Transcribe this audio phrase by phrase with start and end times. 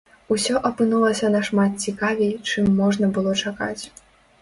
[0.35, 3.81] Усё апынулася нашмат цікавей, чым можна было чакаць.